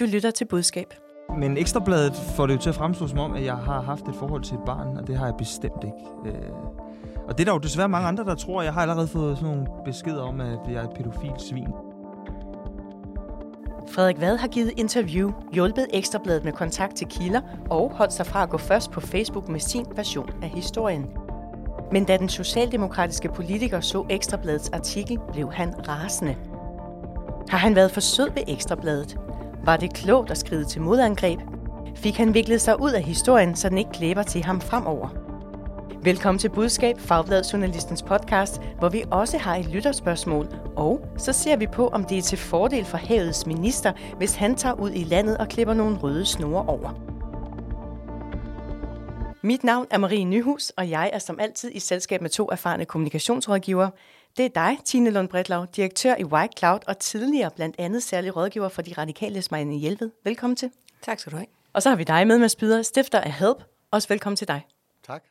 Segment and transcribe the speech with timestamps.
[0.00, 0.94] Du lytter til budskab.
[1.38, 4.14] Men Ekstrabladet får det jo til at fremstå som om, at jeg har haft et
[4.14, 6.36] forhold til et barn, og det har jeg bestemt ikke.
[6.36, 6.50] Øh,
[7.28, 8.62] og det er der jo desværre mange andre, der tror.
[8.62, 11.68] Jeg har allerede fået sådan nogle beskeder om, at jeg er et pædofil svin.
[13.88, 17.40] Frederik Vad har givet interview, hjulpet Ekstrabladet med kontakt til kilder
[17.70, 21.06] og holdt sig fra at gå først på Facebook med sin version af historien.
[21.92, 26.36] Men da den socialdemokratiske politiker så Ekstrabladets artikel, blev han rasende.
[27.48, 29.18] Har han været for sød ved Ekstrabladet?
[29.64, 31.40] Var det klogt at skride til modangreb?
[31.96, 35.08] Fik han viklet sig ud af historien, så den ikke klæber til ham fremover?
[36.02, 40.48] Velkommen til Budskab, Fagbladet Journalistens podcast, hvor vi også har et lytterspørgsmål.
[40.76, 44.54] Og så ser vi på, om det er til fordel for havets minister, hvis han
[44.54, 47.16] tager ud i landet og klipper nogle røde snore over.
[49.42, 52.84] Mit navn er Marie Nyhus, og jeg er som altid i selskab med to erfarne
[52.84, 53.90] kommunikationsrådgivere.
[54.36, 58.36] Det er dig, Tine Lund Bredlav, direktør i White Cloud og tidligere blandt andet særlig
[58.36, 60.10] rådgiver for de radikale Smejne Hjelved.
[60.24, 60.70] Velkommen til.
[61.02, 61.46] Tak skal du have.
[61.72, 63.62] Og så har vi dig med, Mads Byder, stifter af Help.
[63.90, 64.66] Også velkommen til dig.
[65.06, 65.24] Tak.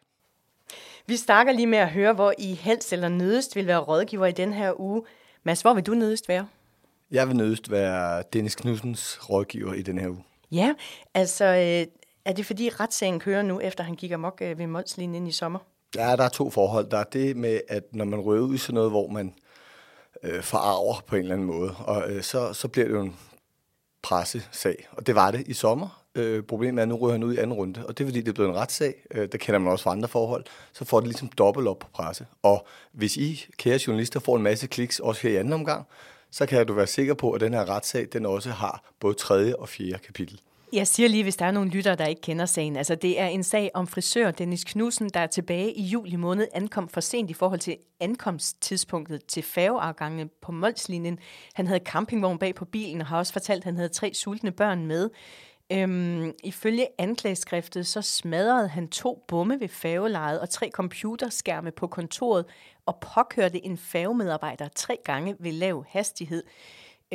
[1.07, 4.31] Vi starter lige med at høre, hvor I helst eller nødest vil være rådgiver i
[4.31, 5.03] den her uge.
[5.44, 6.47] Mads, hvor vil du nødest være?
[7.11, 10.23] Jeg vil nødest være Dennis Knudsens rådgiver i den her uge.
[10.51, 10.73] Ja,
[11.13, 11.88] altså øh,
[12.25, 15.59] er det fordi retssagen kører nu, efter han gik amok øh, ved Molslinjen i sommer?
[15.95, 16.89] Ja, der er to forhold.
[16.89, 19.33] Der er det med, at når man røver ud i sådan noget, hvor man
[20.23, 23.15] øh, forarver på en eller anden måde, og øh, så, så bliver det jo en
[24.03, 24.88] pressesag.
[24.91, 26.05] Og det var det i sommer.
[26.16, 28.21] Øh, problemet er, at nu rører han ud i anden runde, og det er fordi,
[28.21, 28.93] det er blevet en retssag.
[29.11, 30.45] Øh, der kender man også fra andre forhold.
[30.73, 32.25] Så får det ligesom dobbelt op på presse.
[32.43, 35.88] Og hvis I, kære journalister, får en masse kliks, også her i anden omgang,
[36.31, 39.55] så kan du være sikker på, at den her retssag, den også har både tredje
[39.55, 40.39] og fjerde kapitel.
[40.75, 42.75] Jeg siger lige, hvis der er nogle lytter, der ikke kender sagen.
[42.75, 46.89] Altså, det er en sag om frisør Dennis Knudsen, der tilbage i juli måned ankom
[46.89, 51.19] for sent i forhold til ankomsttidspunktet til færgeafgangene på Molslinjen.
[51.53, 54.51] Han havde campingvogn bag på bilen og har også fortalt, at han havde tre sultne
[54.51, 55.09] børn med.
[55.71, 62.45] Øhm, ifølge anklageskriftet, så smadrede han to bomme ved færgelejet og tre computerskærme på kontoret
[62.85, 66.44] og påkørte en færgemedarbejder tre gange ved lav hastighed.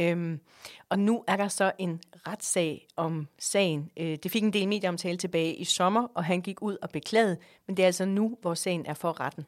[0.01, 0.41] Øhm,
[0.89, 3.91] og nu er der så en retssag om sagen.
[3.97, 7.37] Øh, det fik en del medieomtale tilbage i sommer, og han gik ud og beklagede,
[7.67, 9.47] men det er altså nu, hvor sagen er for retten.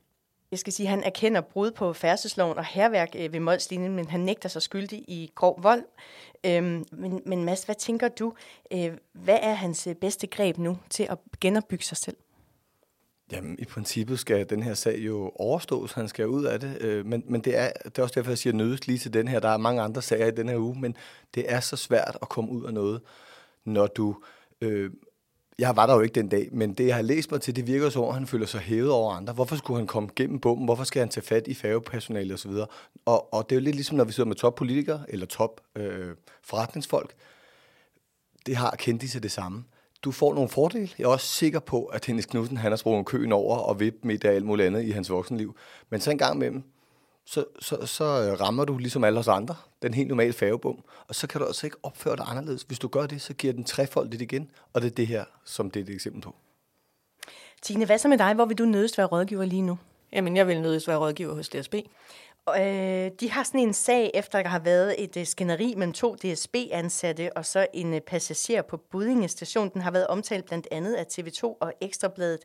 [0.51, 4.09] Jeg skal sige, at han erkender brud på færdselsloven og herværk øh, ved Molslinjen, men
[4.09, 5.85] han nægter sig skyldig i grov vold.
[6.47, 8.33] Øhm, men, men Mads, hvad tænker du?
[8.73, 12.17] Øh, hvad er hans øh, bedste greb nu til at genopbygge sig selv?
[13.33, 15.93] Jamen, i princippet skal den her sag jo overstås.
[15.93, 16.79] Han skal ud af det.
[16.81, 19.29] Øh, men, men det, er, det er også derfor, jeg siger nødest lige til den
[19.29, 19.41] her.
[19.41, 20.97] Der er mange andre sager i den her uge, men
[21.35, 23.01] det er så svært at komme ud af noget,
[23.65, 24.17] når du...
[24.61, 24.91] Øh,
[25.59, 27.67] jeg var der jo ikke den dag, men det, jeg har læst mig til, det
[27.67, 29.33] virker så, at han føler sig hævet over andre.
[29.33, 30.65] Hvorfor skulle han komme gennem bomben?
[30.65, 32.51] Hvorfor skal han tage fat i færgepersonale osv.?
[33.05, 36.15] Og, og det er jo lidt ligesom, når vi sidder med toppolitikere eller top øh,
[36.43, 37.15] forretningsfolk.
[38.47, 39.65] Det har kendt de sig det samme
[40.05, 40.91] du får nogle fordele.
[40.99, 44.05] Jeg er også sikker på, at Hennis Knudsen han har sprunget køen over og vippet
[44.05, 45.57] midt af alt muligt andet i hans voksenliv.
[45.91, 46.63] Men så en gang imellem,
[47.25, 51.15] så, så, så øh, rammer du ligesom alle os andre, den helt normale færgebom, og
[51.15, 52.63] så kan du altså ikke opføre dig anderledes.
[52.63, 55.71] Hvis du gør det, så giver den trefoldigt igen, og det er det her, som
[55.71, 56.35] det er et eksempel på.
[57.63, 58.35] Tine, hvad så med dig?
[58.35, 59.79] Hvor vil du nødest være rådgiver lige nu?
[60.13, 61.75] Jamen, jeg vil nødest være rådgiver hos DSB.
[62.49, 66.15] Øh, de har sådan en sag, efter der har været et øh, skænderi mellem to
[66.15, 69.69] DSB-ansatte og så en øh, passager på Budinge station.
[69.69, 72.41] Den har været omtalt blandt andet af TV2 og Ekstrabladet.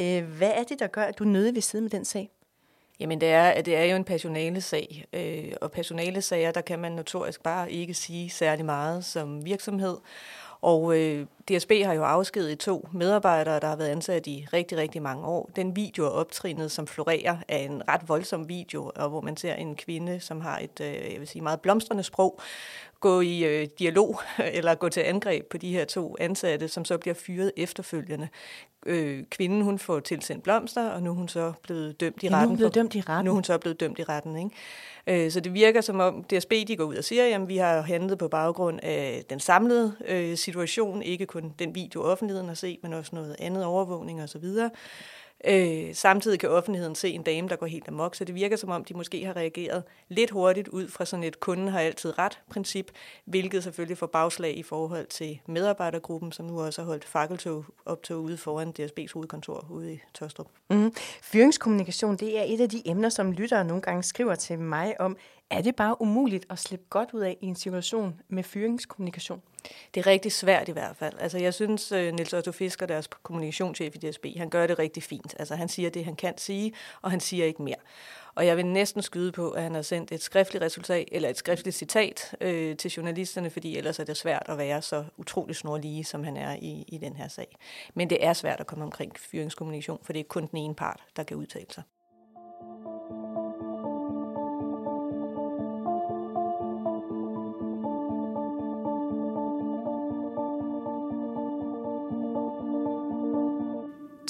[0.00, 2.30] Øh, hvad er det, der gør, at du nødig vil sidde med den sag?
[3.00, 6.92] Jamen det er, at det er jo en personalesag, øh, og personalesager, der kan man
[6.92, 9.96] notorisk bare ikke sige særlig meget som virksomhed.
[10.62, 15.02] Og øh, DSB har jo afskedet to medarbejdere, der har været ansat i rigtig, rigtig
[15.02, 15.50] mange år.
[15.56, 19.54] Den video er optrinet, som florerer, af en ret voldsom video, og hvor man ser
[19.54, 22.40] en kvinde, som har et øh, jeg vil sige, meget blomstrende sprog,
[23.00, 24.20] gå i øh, dialog
[24.58, 28.28] eller gå til angreb på de her to ansatte, som så bliver fyret efterfølgende.
[28.86, 32.32] Øh, kvinden hun får tilsendt blomster, og nu er hun så blevet dømt i retten.
[32.32, 33.24] Ja, nu er hun blevet dømt i retten.
[33.24, 34.50] Nu er hun så blevet dømt i retten, ikke?
[35.06, 37.80] Øh, så det virker som om DSB de går ud og siger, at vi har
[37.80, 42.78] handlet på baggrund af den samlede øh, situation, ikke kun den video offentligheden har set,
[42.82, 44.44] men også noget andet overvågning osv.
[45.48, 48.70] Øh, samtidig kan offentligheden se en dame, der går helt amok, så det virker som
[48.70, 52.38] om, de måske har reageret lidt hurtigt ud fra sådan et kunden har altid ret
[52.50, 52.90] princip,
[53.24, 58.22] hvilket selvfølgelig får bagslag i forhold til medarbejdergruppen, som nu også har holdt fakkeltog optog
[58.22, 60.46] ude foran DSB's hovedkontor ude i Tostrup.
[60.70, 60.76] Mm.
[60.76, 60.94] Mm-hmm.
[61.22, 65.16] Fyringskommunikation, det er et af de emner, som lyttere nogle gange skriver til mig om.
[65.52, 69.42] Er det bare umuligt at slippe godt ud af i en situation med fyringskommunikation?
[69.94, 71.14] Det er rigtig svært i hvert fald.
[71.18, 75.02] Altså, jeg synes, Nils Niels Otto Fisker, deres kommunikationschef i DSB, han gør det rigtig
[75.02, 75.34] fint.
[75.38, 76.72] Altså, han siger det, han kan sige,
[77.02, 77.76] og han siger ikke mere.
[78.34, 81.36] Og jeg vil næsten skyde på, at han har sendt et skriftligt resultat, eller et
[81.36, 86.04] skriftligt citat øh, til journalisterne, fordi ellers er det svært at være så utrolig snorlige,
[86.04, 87.56] som han er i, i den her sag.
[87.94, 91.00] Men det er svært at komme omkring fyringskommunikation, for det er kun den ene part,
[91.16, 91.82] der kan udtale sig.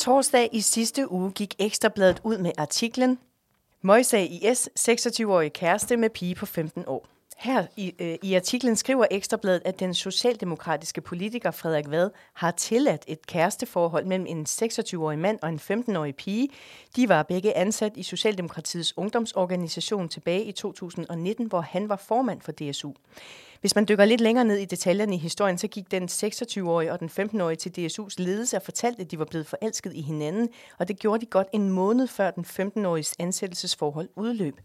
[0.03, 3.19] Torsdag i sidste uge gik Ekstrabladet ud med artiklen
[3.83, 7.09] Møjsa IS, 26-årig kæreste med pige på 15 år.
[7.37, 13.05] Her i, øh, i artiklen skriver Ekstrabladet, at den socialdemokratiske politiker Frederik Vad har tilladt
[13.09, 16.49] et kæresteforhold mellem en 26-årig mand og en 15-årig pige.
[16.97, 22.53] De var begge ansat i Socialdemokratiets ungdomsorganisation tilbage i 2019, hvor han var formand for
[22.53, 22.93] DSU.
[23.63, 27.01] Hvis man dykker lidt længere ned i detaljerne i historien, så gik den 26-årige og
[27.01, 30.49] den 15-årige til DSU's ledelse og fortalte, at de var blevet forelsket i hinanden,
[30.79, 34.61] og det gjorde de godt en måned før den 15-åriges ansættelsesforhold udløb.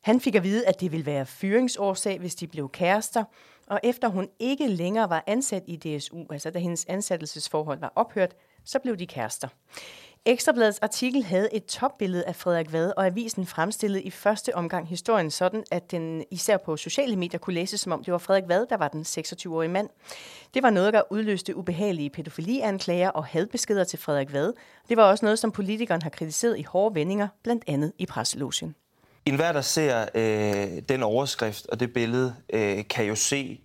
[0.00, 3.24] Han fik at vide, at det ville være fyringsårsag, hvis de blev kærester,
[3.66, 8.34] og efter hun ikke længere var ansat i DSU, altså da hendes ansættelsesforhold var ophørt,
[8.64, 9.48] så blev de kærester.
[10.28, 15.30] Ekstrabladets artikel havde et topbillede af Frederik Vad, og avisen fremstillede i første omgang historien
[15.30, 18.66] sådan, at den især på sociale medier kunne læses, som om det var Frederik Vad,
[18.66, 19.88] der var den 26-årige mand.
[20.54, 24.52] Det var noget, der udløste ubehagelige pædofilianklager og hadbeskeder til Frederik Vad.
[24.88, 28.74] Det var også noget, som politikeren har kritiseret i hårde vendinger, blandt andet i presselogen.
[29.26, 33.60] En hver, der ser øh, den overskrift og det billede, øh, kan jo se,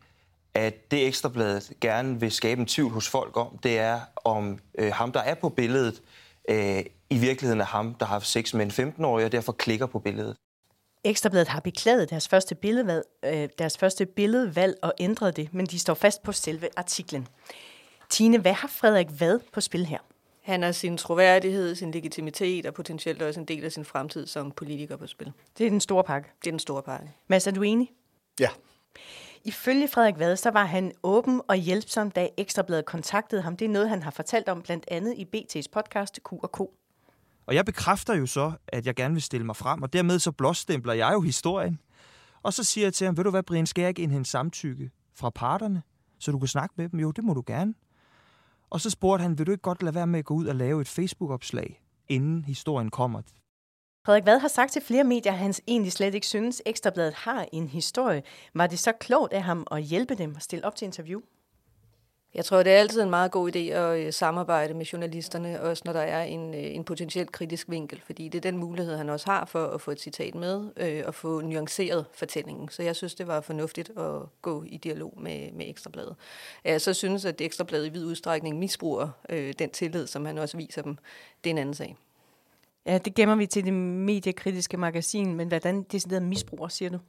[0.53, 4.91] at det Ekstrabladet gerne vil skabe en tvivl hos folk om, det er, om øh,
[4.93, 6.01] ham, der er på billedet,
[6.49, 9.85] øh, i virkeligheden er ham, der har haft sex med en 15-årig, og derfor klikker
[9.85, 10.35] på billedet.
[11.03, 15.79] Ekstrabladet har beklaget deres første, billedvalg, øh, deres første billedvalg og ændret det, men de
[15.79, 17.27] står fast på selve artiklen.
[18.09, 19.99] Tine, hvad har Frederik Vad på spil her?
[20.41, 24.51] Han har sin troværdighed, sin legitimitet og potentielt også en del af sin fremtid som
[24.51, 25.31] politiker på spil.
[25.57, 26.29] Det er den store pakke.
[26.41, 27.11] Det er den store pakke.
[27.27, 27.91] Mads, er du enig?
[28.39, 28.49] Ja.
[29.45, 33.57] Ifølge Frederik Vad, så var han åben og hjælpsom, da Ekstrabladet kontaktede ham.
[33.57, 36.59] Det er noget, han har fortalt om blandt andet i BT's podcast Q&K.
[37.45, 40.31] Og jeg bekræfter jo så, at jeg gerne vil stille mig frem, og dermed så
[40.31, 41.79] blåstempler jeg jo historien.
[42.43, 44.91] Og så siger jeg til ham, ved du hvad, Brian, skal jeg ikke indhente samtykke
[45.15, 45.83] fra parterne,
[46.19, 46.99] så du kan snakke med dem?
[46.99, 47.73] Jo, det må du gerne.
[48.69, 50.55] Og så spurgte han, vil du ikke godt lade være med at gå ud og
[50.55, 53.21] lave et Facebook-opslag, inden historien kommer?
[54.05, 57.45] Frederik Vad har sagt til flere medier, at han egentlig slet ikke synes, Ekstrabladet har
[57.51, 58.23] en historie.
[58.53, 61.21] Var det så klogt af ham at hjælpe dem at stille op til interview?
[62.33, 65.83] Jeg tror, det er altid en meget god idé at øh, samarbejde med journalisterne, også
[65.85, 69.09] når der er en, øh, en potentielt kritisk vinkel, fordi det er den mulighed, han
[69.09, 72.69] også har for at få et citat med øh, og få nuanceret fortællingen.
[72.69, 76.15] Så jeg synes, det var fornuftigt at gå i dialog med, med Ekstrabladet.
[76.65, 80.57] Jeg så synes, at Ekstrabladet i vid udstrækning misbruger øh, den tillid, som han også
[80.57, 80.97] viser dem.
[81.43, 81.97] Det er en anden sag.
[82.85, 86.99] Ja, det gemmer vi til det mediekritiske magasin, men hvordan decideret misbruger, siger du?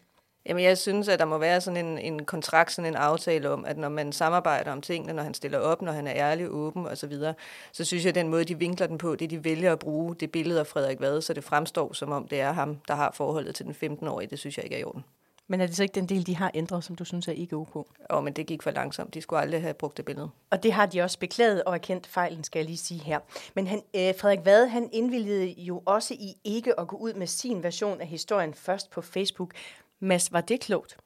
[0.46, 3.64] Jamen, jeg synes, at der må være sådan en, en kontrakt, sådan en aftale om,
[3.64, 6.86] at når man samarbejder om tingene, når han stiller op, når han er ærlig, åben
[6.86, 7.34] og så videre,
[7.72, 10.14] så synes jeg, at den måde, de vinkler den på, det de vælger at bruge
[10.14, 13.10] det billede af Frederik Vade, så det fremstår som om, det er ham, der har
[13.14, 14.30] forholdet til den 15-årige.
[14.30, 15.04] Det synes jeg ikke er i orden.
[15.52, 17.56] Men er det så ikke den del, de har ændret, som du synes er ikke
[17.56, 17.76] ok?
[18.10, 19.14] Åh, men det gik for langsomt.
[19.14, 20.30] De skulle aldrig have brugt det billede.
[20.50, 23.18] Og det har de også beklaget og erkendt fejlen, skal jeg lige sige her.
[23.54, 27.26] Men han, øh, Frederik Vad, han indvildede jo også i ikke at gå ud med
[27.26, 29.54] sin version af historien først på Facebook.
[30.00, 30.96] Mads, var det klogt?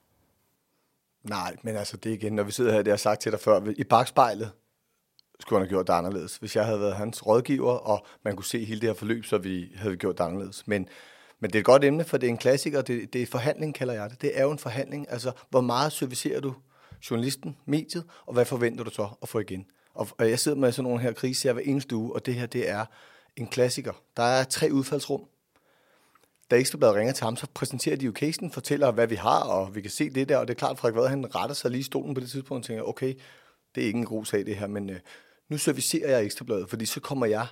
[1.23, 3.41] Nej, men altså det igen, når vi sidder her, det har jeg sagt til dig
[3.41, 4.51] før, i bagspejlet
[5.41, 6.37] skulle han have gjort det anderledes.
[6.37, 9.39] Hvis jeg havde været hans rådgiver, og man kunne se hele det her forløb, så
[9.39, 10.67] vi havde gjort det anderledes.
[10.67, 10.89] Men,
[11.41, 13.75] men det er et godt emne, for det er en klassiker, det, det er forhandling,
[13.75, 14.23] kalder jeg det.
[14.23, 15.07] Det er jo en forhandling.
[15.11, 16.55] Altså, hvor meget servicerer du
[17.11, 19.67] journalisten, mediet, og hvad forventer du så at få igen?
[19.95, 22.71] Og jeg sidder med sådan nogle her kriser hver eneste uge, og det her, det
[22.71, 22.85] er
[23.37, 23.93] en klassiker.
[24.17, 25.21] Der er tre udfaldsrum
[26.51, 29.75] da Ekstrabladet ringer til ham, så præsenterer de jo casen, fortæller, hvad vi har, og
[29.75, 31.71] vi kan se det der, og det er klart, at Frederik Vad, han retter sig
[31.71, 33.15] lige i stolen på det tidspunkt, og tænker, okay,
[33.75, 34.97] det er ikke en god sag det her, men øh,
[35.49, 37.47] nu servicerer jeg Ekstrabladet, fordi så kommer jeg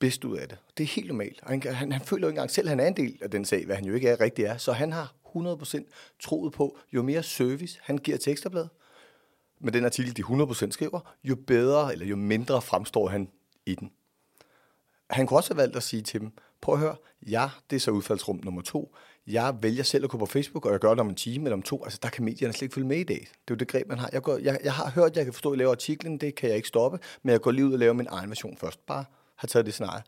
[0.00, 0.58] bedst ud af det.
[0.76, 1.40] Det er helt normalt.
[1.42, 3.44] Han, han, han føler jo ikke engang selv, at han er en del af den
[3.44, 5.84] sag, hvad han jo ikke er rigtig er, så han har 100%
[6.20, 8.68] troet på, jo mere service han giver til Ekstrabladet,
[9.60, 13.28] med den artikel, de 100% skriver, jo bedre eller jo mindre fremstår han
[13.66, 13.90] i den.
[15.10, 16.96] Han kunne også have valgt at sige til dem, prøv at høre,
[17.28, 18.94] ja, det er så udfaldsrum nummer to.
[19.26, 21.56] Jeg vælger selv at gå på Facebook, og jeg gør det om en time eller
[21.56, 21.84] om to.
[21.84, 23.18] Altså, der kan medierne slet ikke følge med i dag.
[23.18, 24.10] Det er jo det greb, man har.
[24.12, 26.18] Jeg, går, jeg, jeg har hørt, at jeg kan forstå, at jeg laver artiklen.
[26.18, 26.98] Det kan jeg ikke stoppe.
[27.22, 28.86] Men jeg går lige ud og laver min egen version først.
[28.86, 29.04] Bare
[29.40, 30.02] har taget det scenarie.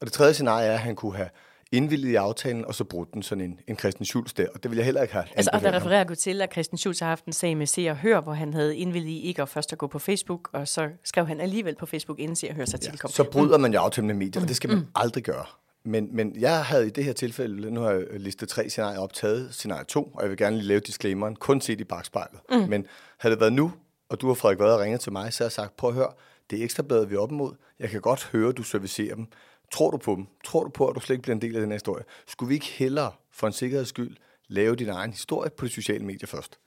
[0.00, 1.28] Og det tredje scenarie er, at han kunne have
[1.72, 4.70] indvildet i aftalen, og så brudt den sådan en, en Christian Schulz der, og det
[4.70, 5.24] vil jeg heller ikke have.
[5.36, 7.88] Altså, og der refererer du til, at Christian Schulz har haft en sag med Se
[7.88, 10.68] og Hør, hvor han havde indvildet i ikke at først at gå på Facebook, og
[10.68, 13.72] så skrev han alligevel på Facebook, inden Se og Hør sig ja, Så bryder man
[13.72, 14.86] jo aftalen med medier, og det skal man mm.
[14.94, 15.44] aldrig gøre.
[15.84, 19.54] Men, men jeg havde i det her tilfælde, nu har jeg listet tre scenarier optaget,
[19.54, 22.40] scenarie 2, og jeg vil gerne lige lave disclaimeren, kun set i bagspejlet.
[22.50, 22.56] Mm.
[22.56, 22.86] Men
[23.18, 23.72] havde det været nu,
[24.08, 26.12] og du har Frederik Vad ringet til mig, så har jeg sagt, prøv at høre,
[26.50, 27.54] det er ekstrabladet, vi er op imod.
[27.78, 29.26] Jeg kan godt høre, at du servicerer dem.
[29.72, 30.26] Tror du på dem?
[30.44, 32.04] Tror du på, at du slet ikke bliver en del af den her historie?
[32.26, 34.16] Skulle vi ikke hellere, for en sikkerheds skyld,
[34.48, 36.58] lave din egen historie på de sociale medier først?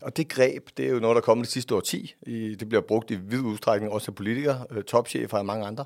[0.00, 2.14] Og det greb, det er jo noget, der kommer det sidste årti.
[2.22, 5.84] I, det bliver brugt i vid udstrækning også af politikere, øh, topchefer og mange andre.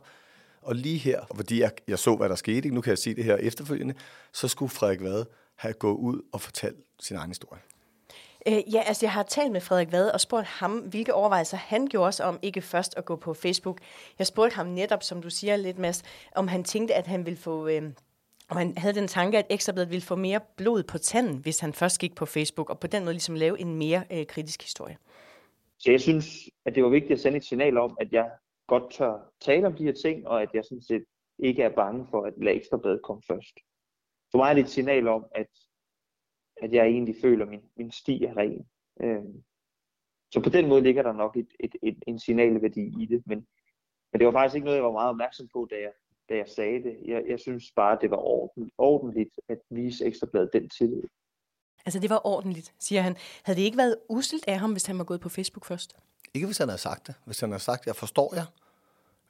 [0.63, 3.25] Og lige her, fordi jeg, jeg så, hvad der skete, nu kan jeg se det
[3.25, 3.95] her efterfølgende,
[4.33, 5.27] så skulle Frederik Vade
[5.57, 7.61] have gået ud og fortalt sin egen historie.
[8.49, 11.87] Øh, ja, altså jeg har talt med Frederik Vade og spurgt ham, hvilke overvejelser han
[11.87, 13.79] gjorde sig om ikke først at gå på Facebook.
[14.19, 16.03] Jeg spurgte ham netop, som du siger lidt, Mads,
[16.35, 17.69] om han tænkte, at han ville få...
[17.69, 17.83] Øh,
[18.49, 21.73] om han havde den tanke, at Ekstrabladet ville få mere blod på tanden, hvis han
[21.73, 24.97] først gik på Facebook, og på den måde ligesom lave en mere øh, kritisk historie.
[25.79, 26.27] Så jeg synes,
[26.65, 28.31] at det var vigtigt at sende et signal om, at jeg
[28.67, 31.05] godt tør tale om de her ting, og at jeg sådan set
[31.39, 33.55] ikke er bange for at lade Ekstrabladet komme først.
[34.31, 35.47] For mig er det et signal om, at
[36.63, 38.67] at jeg egentlig føler, at min, min sti er ren.
[39.01, 39.25] Øh,
[40.33, 43.47] så på den måde ligger der nok et, et, et, en signalværdi i det, men,
[44.13, 45.93] men det var faktisk ikke noget, jeg var meget opmærksom på, da jeg,
[46.29, 46.97] da jeg sagde det.
[47.05, 51.03] Jeg, jeg synes bare, at det var orden, ordentligt at vise Ekstrabladet den tillid.
[51.87, 53.17] Altså det var ordentligt, siger han.
[53.43, 55.97] Havde det ikke været uselt af ham, hvis han var gået på Facebook først?
[56.35, 57.15] Ikke hvis han havde sagt det.
[57.25, 58.47] Hvis han havde sagt, jeg forstår jer,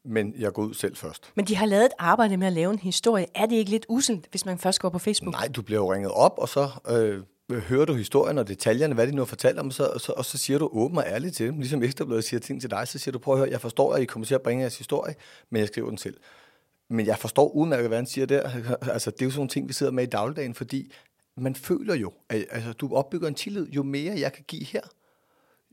[0.05, 1.31] men jeg går ud selv først.
[1.35, 3.27] Men de har lavet et arbejde med at lave en historie.
[3.35, 5.33] Er det ikke lidt uselt, hvis man først går på Facebook?
[5.33, 7.23] Nej, du bliver jo ringet op, og så øh,
[7.61, 10.25] hører du historien og detaljerne, hvad de nu har fortalt om, så, og, så, og
[10.25, 11.59] så siger du åben og ærligt til dem.
[11.59, 14.03] Ligesom Ekstrabladet siger ting til dig, så siger du, prøv at høre, jeg forstår, at
[14.03, 15.15] I kommer til at bringe jeres historie,
[15.51, 16.17] men jeg skriver den selv.
[16.89, 18.51] Men jeg forstår udmærket, hvad han siger der.
[18.93, 20.93] Altså, det er jo sådan nogle ting, vi sidder med i dagligdagen, fordi
[21.37, 23.69] man føler jo, at altså, du opbygger en tillid.
[23.69, 24.81] Jo mere jeg kan give her,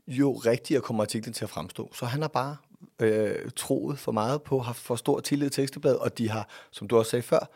[0.06, 1.90] jo rigtigere kommer artiklen til at fremstå.
[1.94, 2.56] Så han har bare
[3.02, 6.88] øh, troet for meget på, har for stor tillid til Ekstrabladet, og de har, som
[6.88, 7.50] du også sagde før,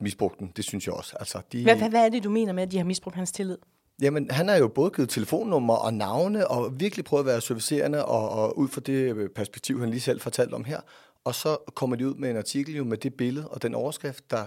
[0.00, 0.52] misbrugt den.
[0.56, 1.16] Det synes jeg også.
[1.20, 3.32] Altså, de, hvad, hvad, hvad er det, du mener med, at de har misbrugt hans
[3.32, 3.56] tillid?
[4.02, 8.04] Jamen, han har jo både givet telefonnummer og navne, og virkelig prøvet at være servicerende,
[8.04, 10.80] og, og ud fra det øh, perspektiv, han lige selv fortalte om her.
[11.24, 14.30] Og så kommer de ud med en artikel jo med det billede og den overskrift,
[14.30, 14.44] der,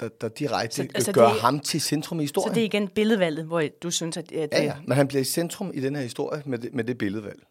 [0.00, 2.50] der, der direkte så, altså gør det, ham til centrum i historien.
[2.50, 4.32] Så det er igen billedvalget, hvor du synes, at...
[4.32, 6.84] at ja, ja, men han bliver i centrum i den her historie med det, med
[6.84, 7.42] det billedvalg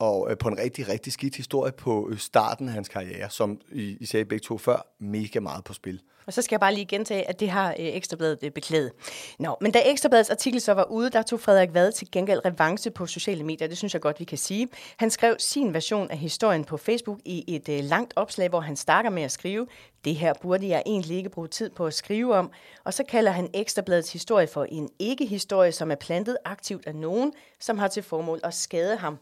[0.00, 3.60] og øh, på en rigtig, rigtig skidt historie på øh, starten af hans karriere, som
[3.72, 6.00] I, I sagde begge to før, mega meget på spil.
[6.30, 8.92] Og så skal jeg bare lige gentage, at det har øh, Ekstrabladet øh, beklædet.
[9.38, 12.90] Nå, men da Ekstrabladets artikel så var ude, der tog Frederik Vad til gengæld revanche
[12.90, 13.68] på sociale medier.
[13.68, 14.68] Det synes jeg godt, vi kan sige.
[14.96, 18.76] Han skrev sin version af historien på Facebook i et øh, langt opslag, hvor han
[18.76, 19.66] starter med at skrive,
[20.04, 22.50] det her burde jeg egentlig ikke bruge tid på at skrive om.
[22.84, 27.32] Og så kalder han Ekstrabladets historie for en ikke-historie, som er plantet aktivt af nogen,
[27.60, 29.18] som har til formål at skade ham.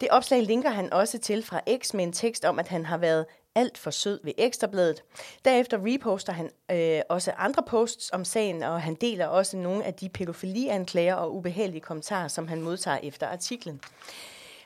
[0.00, 2.98] Det opslag linker han også til fra X med en tekst om, at han har
[2.98, 3.26] været
[3.58, 5.02] alt for sød ved Ekstrabladet.
[5.44, 9.94] Derefter reposter han øh, også andre posts om sagen, og han deler også nogle af
[9.94, 13.80] de pædofilianklager og ubehagelige kommentarer, som han modtager efter artiklen.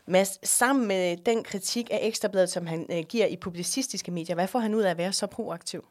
[0.07, 4.49] Mads, sammen med den kritik af Ekstrabladet, som han øh, giver i publicistiske medier, hvad
[4.49, 5.85] får han ud af at være så proaktiv?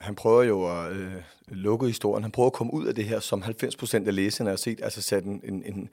[0.00, 1.12] Han prøver jo at øh,
[1.48, 2.22] lukke historien.
[2.22, 4.80] Han prøver at komme ud af det her, som 90 procent af læserne har set,
[4.82, 5.88] altså sat en, en, en,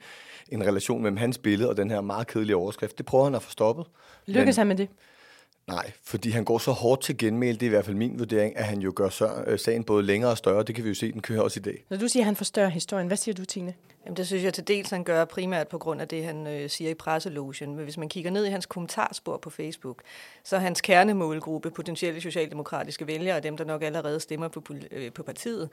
[0.48, 2.98] en relation mellem hans billede og den her meget kedelige overskrift.
[2.98, 3.86] Det prøver han at få stoppet.
[4.26, 4.88] Lykkes han med det?
[5.66, 8.56] Nej, fordi han går så hårdt til genmæld, det er i hvert fald min vurdering,
[8.56, 10.62] at han jo gør øh, sagen både længere og større.
[10.62, 11.84] Det kan vi jo se, den kører også i dag.
[11.90, 13.74] Når du siger, at han forstørrer historien, hvad siger du, Tine?
[14.04, 16.70] Jamen, det synes jeg til dels, han gør primært på grund af det, han øh,
[16.70, 17.74] siger i presselogen.
[17.74, 20.02] Men hvis man kigger ned i hans kommentarspor på Facebook,
[20.44, 25.12] så er hans kernemålgruppe, potentielle socialdemokratiske vælgere, og dem, der nok allerede stemmer på, øh,
[25.12, 25.68] på partiet,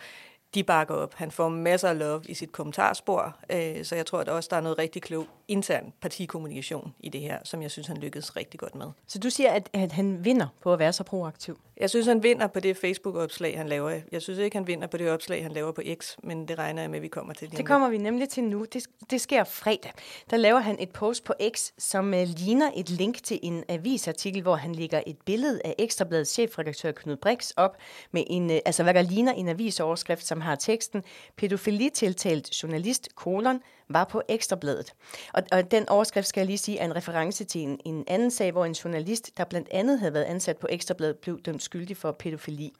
[0.56, 1.14] de bakker op.
[1.14, 4.58] Han får masser af love i sit kommentarspor, øh, så jeg tror at også, der
[4.58, 8.60] er noget rigtig klog intern partikommunikation i det her, som jeg synes, han lykkedes rigtig
[8.60, 8.88] godt med.
[9.08, 11.60] Så du siger, at, at han vinder på at være så proaktiv?
[11.78, 14.00] Jeg synes, han vinder på det Facebook-opslag, han laver.
[14.12, 16.82] Jeg synes ikke, han vinder på det opslag, han laver på X, men det regner
[16.82, 17.52] jeg med, at vi kommer til.
[17.52, 18.66] Det kommer vi nemlig til nu.
[18.74, 19.92] Det, det sker fredag.
[20.30, 24.42] Der laver han et post på X, som uh, ligner et link til en avisartikel,
[24.42, 27.78] hvor han lægger et billede af Ekstrabladets chefredaktør Knud Brix op,
[28.12, 31.04] med en, uh, altså hvad der ligner en avisoverskrift, som har teksten
[31.38, 33.60] Pædofilitiltalt journalist, kolon,
[33.94, 34.94] var på Ekstrabladet.
[35.34, 38.32] Og, og den overskrift, skal jeg lige sige, er en reference til en, en anden
[38.32, 41.98] sag, hvor en journalist, der blandt andet havde været ansat på Ekstrabladet, blev dømt skyldig
[41.98, 42.74] for pædofili.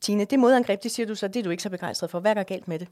[0.00, 2.20] Tine, det modangreb, det siger du så, det er du ikke så begejstret for.
[2.20, 2.88] Hvad er der galt med det?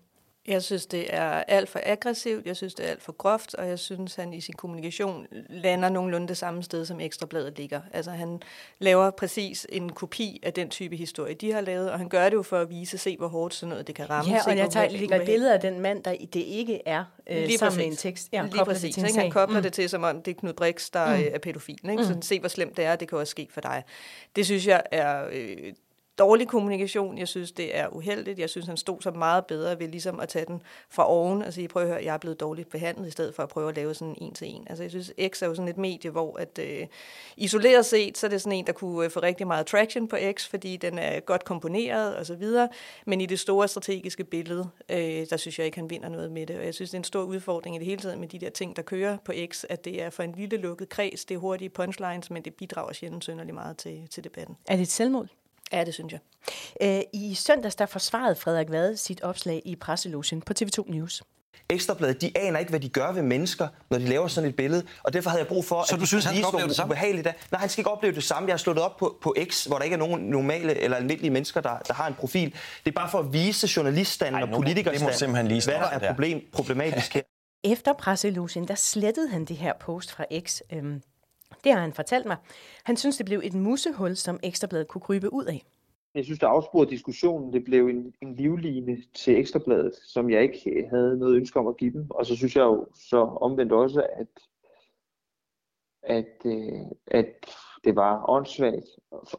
[0.50, 3.68] Jeg synes, det er alt for aggressivt, jeg synes, det er alt for groft, og
[3.68, 7.80] jeg synes, han i sin kommunikation lander nogenlunde det samme sted, som Ekstrabladet ligger.
[7.92, 8.42] Altså han
[8.78, 12.36] laver præcis en kopi af den type historie, de har lavet, og han gør det
[12.36, 14.32] jo for at vise, se hvor hårdt sådan noget det kan ramme.
[14.32, 17.36] Ja, og jeg tager, ligger et billede af den mand, der det ikke er, øh,
[17.36, 17.78] Lige sammen præcis.
[17.78, 18.28] med en tekst.
[18.32, 18.94] Ja, Lige præcis.
[18.94, 19.62] Det han kobler mm.
[19.62, 21.22] det til, som om det er Knud Brix, der mm.
[21.32, 21.90] er pædofil.
[21.90, 22.04] Ikke?
[22.04, 22.22] Så mm.
[22.22, 23.82] se, hvor slemt det er, det kan også ske for dig.
[24.36, 25.24] Det synes jeg er...
[25.32, 25.72] Øh,
[26.20, 27.18] dårlig kommunikation.
[27.18, 28.38] Jeg synes, det er uheldigt.
[28.38, 31.52] Jeg synes, han stod så meget bedre ved ligesom at tage den fra oven og
[31.52, 33.76] sige, prøv at høre, jeg er blevet dårligt behandlet, i stedet for at prøve at
[33.76, 34.66] lave sådan en til en.
[34.70, 36.86] Altså, jeg synes, X er jo sådan et medie, hvor at, øh,
[37.36, 40.16] isoleret set, så er det sådan en, der kunne øh, få rigtig meget traction på
[40.32, 42.68] X, fordi den er godt komponeret og så videre.
[43.06, 46.46] Men i det store strategiske billede, øh, der synes jeg ikke, han vinder noget med
[46.46, 46.58] det.
[46.58, 48.50] Og jeg synes, det er en stor udfordring i det hele taget med de der
[48.50, 51.38] ting, der kører på X, at det er for en lille lukket kreds, det er
[51.38, 54.56] hurtige punchlines, men det bidrager sjældent synderligt meget til, til debatten.
[54.68, 55.28] Er det et selvmål?
[55.72, 56.20] Ja, det synes jeg.
[56.82, 61.22] Øh, I søndags der forsvarede Frederik Vade sit opslag i presselogen på TV2 News.
[61.70, 64.86] Ekstrabladet, de aner ikke, hvad de gør ved mennesker, når de laver sådan et billede.
[65.02, 66.90] Og derfor havde jeg brug for, Så at du synes, han skal opleve det samme?
[66.92, 67.32] ubehageligt er.
[67.50, 68.46] Nej, han skal ikke opleve det samme.
[68.46, 71.30] Jeg har slået op på, på X, hvor der ikke er nogen normale eller almindelige
[71.30, 72.54] mennesker, der, der har en profil.
[72.84, 76.08] Det er bare for at vise journaliststanden Ej, og politikerstanden, simpelthen lige hvad der er
[76.08, 77.22] problem, problematisk her.
[77.64, 80.60] Efter presselogen, der slettede han det her post fra X.
[80.72, 81.02] Øhm,
[81.64, 82.36] det har han fortalt mig.
[82.84, 85.64] Han synes, det blev et musehul, som Ekstrabladet kunne krybe ud af.
[86.14, 87.52] Jeg synes, det afsporede diskussionen.
[87.52, 91.66] Det blev en, en livline til Ekstrabladet, som jeg ikke øh, havde noget ønske om
[91.66, 92.06] at give dem.
[92.10, 94.28] Og så synes jeg jo så omvendt også, at,
[96.02, 97.46] at, øh, at
[97.84, 98.86] det var åndssvagt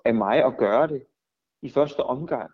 [0.06, 1.04] af mig at gøre det
[1.62, 2.52] i første omgang.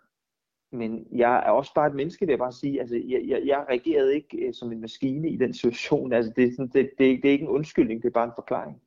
[0.72, 2.80] Men jeg er også bare et menneske, vil jeg bare sige.
[2.80, 6.12] Altså, jeg, jeg, jeg reagerede ikke øh, som en maskine i den situation.
[6.12, 8.32] Altså, det, er sådan, det, det, det er ikke en undskyldning, det er bare en
[8.36, 8.82] forklaring.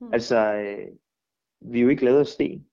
[0.00, 0.12] Hmm.
[0.12, 0.88] Altså, øh,
[1.72, 2.66] vi er jo ikke lavet af sten.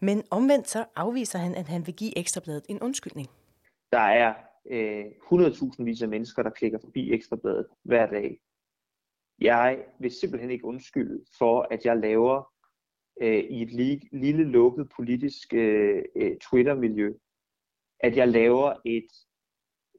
[0.00, 3.28] Men omvendt så afviser han, at han vil give Ekstrabladet en undskyldning.
[3.92, 4.34] Der er
[4.70, 8.40] øh, 100.000 vis af mennesker, der klikker forbi Ekstrabladet hver dag.
[9.40, 12.52] Jeg vil simpelthen ikke undskylde for, at jeg laver
[13.20, 17.14] øh, i et li- lille lukket politisk øh, øh, Twitter-miljø,
[18.00, 19.06] at jeg laver et,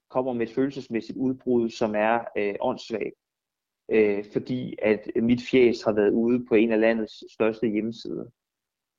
[0.10, 3.16] kommer med et følelsesmæssigt udbrud, som er øh, åndssvagt.
[3.92, 8.26] Øh, fordi at mit fjes har været ude på en af landets største hjemmesider.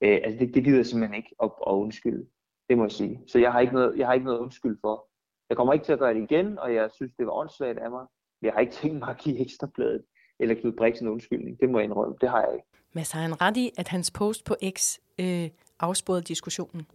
[0.03, 2.25] Øh, altså det, det gider jeg simpelthen ikke at, at undskylde.
[2.69, 3.21] Det må jeg sige.
[3.27, 5.07] Så jeg har ikke noget, jeg har ikke noget undskyld for.
[5.49, 7.91] Jeg kommer ikke til at gøre det igen, og jeg synes, det var åndssvagt af
[7.91, 8.05] mig.
[8.41, 10.03] Jeg har ikke tænkt mig at give ekstrabladet
[10.39, 11.59] eller Knud Brix en undskyldning.
[11.59, 12.15] Det må jeg indrømme.
[12.21, 12.67] Det har jeg ikke.
[12.93, 16.87] Mads, har han ret i, at hans post på X øh, afsporede diskussionen?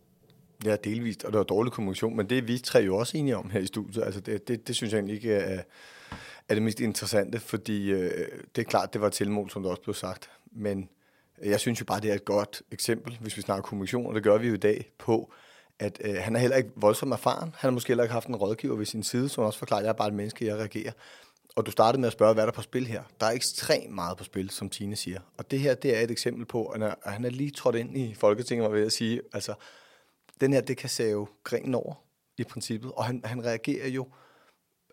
[0.65, 3.37] Ja, delvist, og det var dårlig kommunikation, men det er vi tre jo også enige
[3.37, 4.05] om her i studiet.
[4.05, 5.63] Altså det, det, det synes jeg egentlig ikke er,
[6.53, 9.71] er det mest interessante, fordi øh, det er klart, det var et tilmål, som der
[9.71, 10.31] også blev sagt.
[10.53, 10.89] Men
[11.43, 14.23] jeg synes jo bare, det er et godt eksempel, hvis vi snakker kommunikation, og det
[14.23, 15.33] gør vi jo i dag, på,
[15.79, 17.43] at øh, han er heller ikke voldsomt erfaren.
[17.43, 19.85] Han har måske heller ikke haft en rådgiver ved sin side, som også forklarer, at
[19.85, 20.93] jeg er bare et menneske, jeg reagerer.
[21.57, 23.03] Og du startede med at spørge, hvad er der på spil her?
[23.21, 25.21] Der er ekstremt meget på spil, som Tine siger.
[25.39, 27.99] Og det her, det er et eksempel på, han at han er lige trådt ind
[27.99, 29.55] i Folketinget, var ved at sige, altså,
[30.41, 31.95] den her, det kan save grenen over
[32.39, 32.93] i princippet.
[32.93, 34.09] Og han, han reagerer jo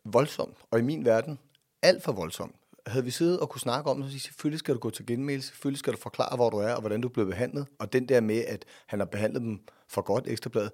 [0.05, 1.39] voldsomt, og i min verden
[1.81, 2.55] alt for voldsomt.
[2.87, 5.05] Havde vi siddet og kunne snakke om det, så sige, selvfølgelig skal du gå til
[5.05, 7.67] genmæle, selvfølgelig skal du forklare, hvor du er, og hvordan du blev behandlet.
[7.79, 10.71] Og den der med, at han har behandlet dem for godt, Ekstrabladet,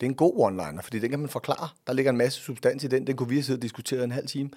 [0.00, 1.68] det er en god one-liner, fordi den kan man forklare.
[1.86, 4.10] Der ligger en masse substans i den, den kunne vi have siddet og diskuteret en
[4.10, 4.50] halv time.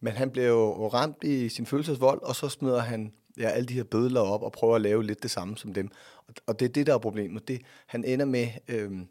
[0.00, 3.74] Men han blev jo ramt i sin følelsesvold, og så smider han ja, alle de
[3.74, 5.90] her bødler op og prøver at lave lidt det samme som dem.
[6.28, 7.48] Og, og det er det, der er problemet.
[7.48, 9.08] Det, han ender med, øhm,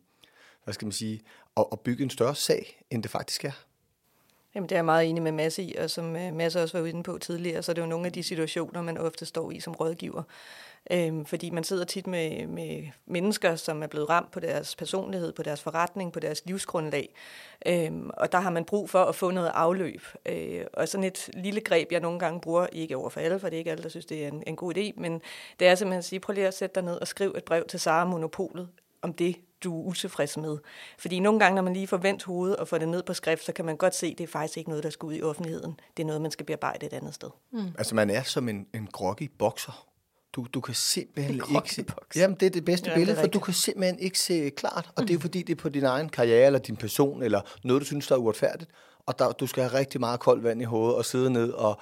[0.63, 1.21] hvad skal man sige,
[1.57, 3.65] at, at bygge en større sag, end det faktisk er.
[4.55, 6.87] Jamen, det er jeg meget enig med Mads i, og som Masse Mads også var
[6.87, 9.59] inde på tidligere, så er det jo nogle af de situationer, man ofte står i
[9.59, 10.23] som rådgiver.
[10.91, 15.33] Øhm, fordi man sidder tit med, med mennesker, som er blevet ramt på deres personlighed,
[15.33, 17.15] på deres forretning, på deres livsgrundlag.
[17.65, 20.01] Øhm, og der har man brug for at få noget afløb.
[20.25, 23.49] Øh, og sådan et lille greb, jeg nogle gange bruger, ikke over for alle, for
[23.49, 25.21] det er ikke alle, der synes, det er en, en god idé, men
[25.59, 27.65] det er simpelthen at sige, prøv lige at sætte dig ned og skriv et brev
[27.67, 28.69] til Sara Monopolet
[29.01, 29.35] om det,
[29.65, 30.57] du er utilfreds med.
[30.97, 33.45] Fordi nogle gange, når man lige får vendt hovedet og får det ned på skrift,
[33.45, 35.21] så kan man godt se, at det er faktisk ikke noget, der skal ud i
[35.21, 35.79] offentligheden.
[35.97, 37.29] Det er noget, man skal bearbejde et andet sted.
[37.51, 37.67] Mm.
[37.77, 39.87] Altså, man er som en, en groggy bokser.
[40.33, 41.85] Du, du kan simpelthen En ikke se...
[42.15, 44.49] Jamen, det er det bedste Ja, ja, det billede, for du kan simpelthen ikke se
[44.49, 44.89] klart.
[44.95, 47.41] Og det er jo fordi, det er på din egen karriere, eller din person, eller
[47.63, 48.71] noget, du synes, der er uretfærdigt.
[49.05, 51.79] Og der, du skal have rigtig meget koldt vand i hovedet, og sidde ned og...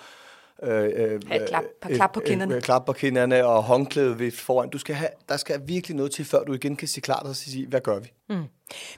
[0.63, 2.55] Øh, øh, Ha' et klap- par klap på kinderne.
[2.55, 4.69] Øh, klap på kinderne og håndklæde ved foran.
[4.69, 7.35] Du skal have, der skal virkelig noget til, før du igen kan se klart og
[7.35, 8.11] sige, hvad gør vi?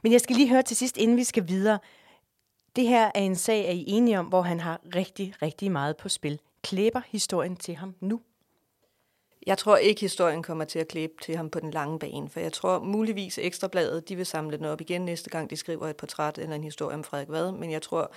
[0.04, 1.80] Men jeg skal lige høre til sidst, inden vi skal videre.
[2.76, 5.98] Det her er en sag, er I enige om, hvor han har rigtig, rigtig meget
[5.98, 6.40] på spil.
[6.64, 8.20] Klæber historien til ham nu?
[9.46, 12.40] Jeg tror ikke, historien kommer til at klæbe til ham på den lange bane, for
[12.40, 15.96] jeg tror muligvis Ekstrabladet, de vil samle den op igen næste gang, de skriver et
[15.96, 18.12] portræt eller en historie om Frederik Vad, men jeg tror,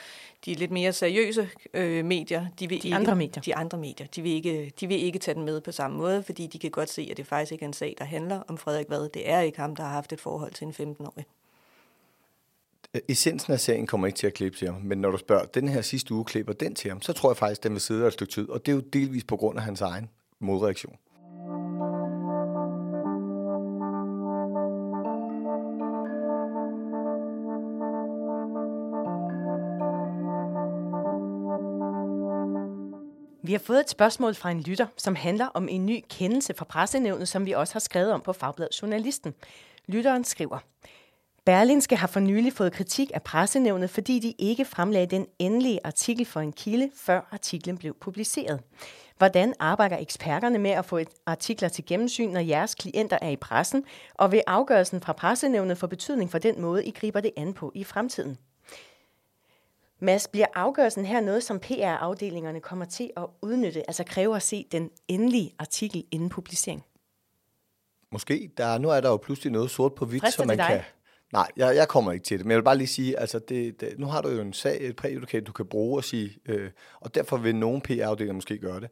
[0.44, 3.42] de lidt mere seriøse øh, medier, de vil De ikke, andre medier.
[3.42, 6.22] de andre medier, de vil, ikke, de vil ikke tage den med på samme måde,
[6.22, 8.58] fordi de kan godt se, at det faktisk ikke er en sag, der handler om
[8.58, 9.08] Frederik Vad.
[9.08, 11.24] Det er ikke ham, der har haft et forhold til en 15-årig.
[13.08, 15.68] Essensen af sagen kommer ikke til at klippe til ham, men når du spørger, den
[15.68, 18.06] her sidste uge klipper den til ham, så tror jeg faktisk, den vil sidde der
[18.06, 20.96] et stykke tid, og det er jo delvis på grund af hans egen modreaktion.
[33.48, 36.64] Vi har fået et spørgsmål fra en lytter, som handler om en ny kendelse fra
[36.64, 39.34] pressenævnet, som vi også har skrevet om på Fagbladet Journalisten.
[39.86, 40.58] Lytteren skriver,
[41.44, 46.26] Berlinske har for nylig fået kritik af pressenævnet, fordi de ikke fremlagde den endelige artikel
[46.26, 48.60] for en kilde, før artiklen blev publiceret.
[49.18, 53.36] Hvordan arbejder eksperterne med at få et artikler til gennemsyn, når jeres klienter er i
[53.36, 53.84] pressen,
[54.14, 57.72] og vil afgørelsen fra pressenævnet få betydning for den måde, I griber det an på
[57.74, 58.38] i fremtiden?
[60.00, 64.66] Mads, bliver afgørelsen her noget, som PR-afdelingerne kommer til at udnytte, altså kræver at se
[64.72, 66.84] den endelige artikel inden publicering?
[68.12, 68.50] Måske.
[68.56, 70.66] Der, nu er der jo pludselig noget sort på hvidt, som man dig?
[70.66, 70.80] kan...
[71.32, 73.80] Nej, jeg, jeg kommer ikke til det, men jeg vil bare lige sige, altså det,
[73.80, 76.70] det, nu har du jo en sag, et præjudikat, du kan bruge og sige, øh,
[77.00, 78.88] og derfor vil nogle PR-afdelinger måske gøre det.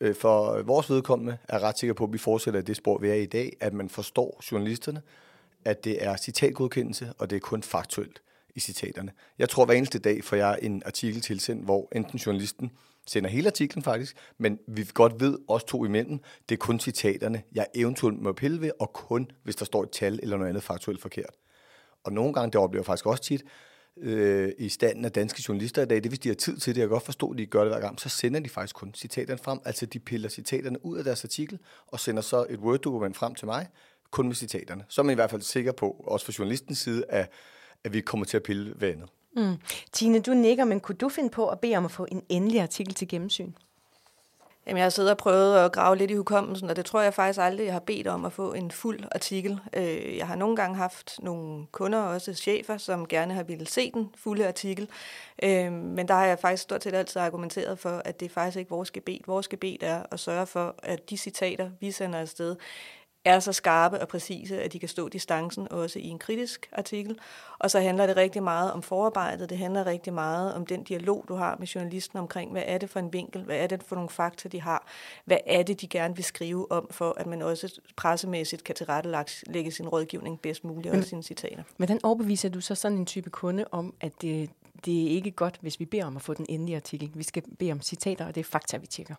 [0.00, 3.14] Øh, for vores vedkommende er ret sikker på, at vi fortsætter det spor, vi er
[3.14, 5.02] i dag, at man forstår journalisterne,
[5.64, 8.22] at det er citatgodkendelse, og det er kun faktuelt
[8.56, 9.12] i citaterne.
[9.38, 12.70] Jeg tror hver eneste dag får jeg en artikel tilsendt, hvor enten journalisten
[13.06, 17.42] sender hele artiklen faktisk, men vi godt ved, os to imellem, det er kun citaterne,
[17.54, 20.62] jeg eventuelt må pille ved, og kun hvis der står et tal eller noget andet
[20.62, 21.34] faktuelt forkert.
[22.04, 23.44] Og nogle gange, det oplever jeg faktisk også tit,
[23.96, 26.80] øh, i standen af danske journalister i dag, det hvis de har tid til det,
[26.80, 28.94] jeg kan godt forstå, at de gør det hver gang, så sender de faktisk kun
[28.94, 29.58] citaterne frem.
[29.64, 33.46] Altså de piller citaterne ud af deres artikel, og sender så et Word-dokument frem til
[33.46, 33.68] mig,
[34.10, 34.84] kun med citaterne.
[34.88, 37.30] Så er man i hvert fald sikker på, også fra journalistens side, at,
[37.84, 39.08] at vi kommer til at pille ved andet.
[39.36, 39.56] Mm.
[39.92, 42.60] Tine, du nikker, men kunne du finde på at bede om at få en endelig
[42.60, 43.52] artikel til gennemsyn?
[44.66, 47.14] Jamen, jeg har siddet og prøvet at grave lidt i hukommelsen, og det tror jeg
[47.14, 49.60] faktisk aldrig, jeg har bedt om at få en fuld artikel.
[49.72, 53.90] Øh, Jeg har nogle gange haft nogle kunder, også chefer, som gerne har ville se
[53.90, 54.88] den fulde artikel.
[55.42, 58.56] Øh, Men der har jeg faktisk stort set altid argumenteret for, at det er faktisk
[58.58, 59.20] ikke vores gebet.
[59.26, 62.56] Vores gebet er at sørge for, at de citater, vi sender afsted,
[63.26, 67.18] er så skarpe og præcise, at de kan stå distancen også i en kritisk artikel.
[67.58, 69.50] Og så handler det rigtig meget om forarbejdet.
[69.50, 72.90] Det handler rigtig meget om den dialog, du har med journalisten omkring, hvad er det
[72.90, 74.86] for en vinkel, hvad er det for nogle fakta, de har,
[75.24, 79.70] hvad er det, de gerne vil skrive om, for at man også pressemæssigt kan tilrettelægge
[79.70, 81.62] sin rådgivning bedst muligt og sine citater.
[81.76, 84.50] Hvordan overbeviser du så sådan en type kunde om, at det,
[84.84, 87.10] det er ikke godt, hvis vi beder om at få den endelige artikel?
[87.14, 89.14] Vi skal bede om citater, og det er fakta, vi tjekker.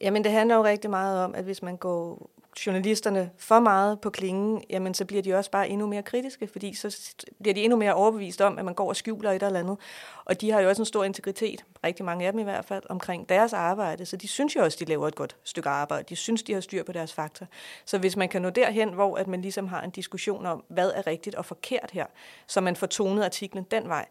[0.00, 2.30] Jamen, det handler jo rigtig meget om, at hvis man går
[2.66, 6.74] journalisterne for meget på klingen, jamen så bliver de også bare endnu mere kritiske, fordi
[6.74, 9.76] så bliver de endnu mere overbevist om, at man går og skjuler et eller andet.
[10.24, 12.82] Og de har jo også en stor integritet, rigtig mange af dem i hvert fald,
[12.88, 16.04] omkring deres arbejde, så de synes jo også, de laver et godt stykke arbejde.
[16.08, 17.46] De synes, de har styr på deres fakta.
[17.84, 20.90] Så hvis man kan nå derhen, hvor at man ligesom har en diskussion om, hvad
[20.94, 22.06] er rigtigt og forkert her,
[22.46, 24.06] så man får tonet artiklen den vej,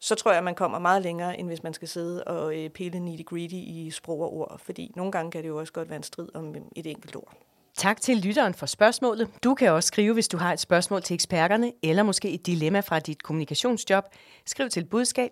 [0.00, 2.70] så tror jeg, at man kommer meget længere, end hvis man skal sidde og øh,
[2.70, 5.96] pille nitty-gritty i sprog og ord, fordi nogle gange kan det jo også godt være
[5.96, 7.32] en strid om øh, et enkelt ord.
[7.74, 9.30] Tak til lytteren for spørgsmålet.
[9.44, 12.80] Du kan også skrive, hvis du har et spørgsmål til eksperterne, eller måske et dilemma
[12.80, 14.04] fra dit kommunikationsjob.
[14.46, 15.30] Skriv til budskab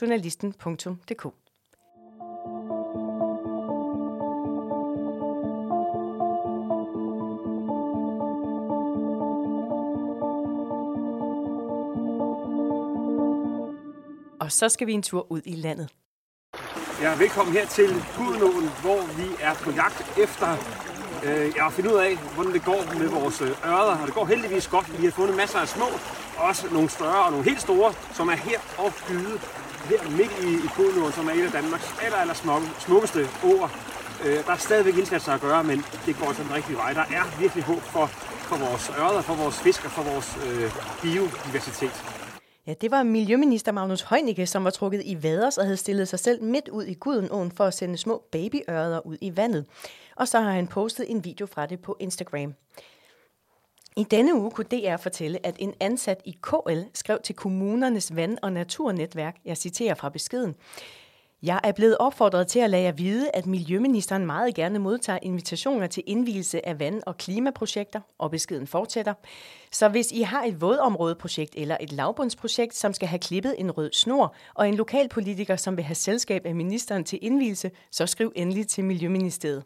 [0.00, 1.26] journalisten.dk.
[14.48, 15.88] Og så skal vi en tur ud i landet.
[17.02, 20.48] Ja, velkommen her til Gudenåen, hvor vi er på jagt efter
[21.24, 23.96] øh, ja, at finde ud af, hvordan det går med vores øh, ørder.
[24.00, 25.00] Og det går heldigvis godt.
[25.00, 25.88] Vi har fundet masser af små,
[26.36, 29.38] også nogle større og nogle helt store, som er her og gyde
[29.90, 33.68] her midt i, i Gudenåen, som er et af Danmarks aller, aller smukke, smukkeste åer.
[34.24, 36.92] Øh, der er stadigvæk indsatser at gøre, men det går altså den rigtige vej.
[36.92, 38.06] Der er virkelig håb for,
[38.50, 42.04] for vores ørder, for vores fisk og for vores øh, biodiversitet.
[42.68, 46.18] Ja, det var Miljøminister Magnus Heunicke, som var trukket i vaders og havde stillet sig
[46.18, 49.66] selv midt ud i Gudenåen for at sende små babyørder ud i vandet.
[50.16, 52.54] Og så har han postet en video fra det på Instagram.
[53.96, 58.38] I denne uge kunne DR fortælle, at en ansat i KL skrev til kommunernes vand-
[58.42, 60.54] og naturnetværk, jeg citerer fra beskeden,
[61.42, 65.86] jeg er blevet opfordret til at lade jer vide, at Miljøministeren meget gerne modtager invitationer
[65.86, 69.14] til indvielse af vand- og klimaprojekter, og beskeden fortsætter.
[69.72, 73.90] Så hvis I har et vådområdeprojekt eller et lavbundsprojekt, som skal have klippet en rød
[73.92, 78.68] snor, og en lokalpolitiker, som vil have selskab af ministeren til indvielse, så skriv endelig
[78.68, 79.64] til Miljøministeriet.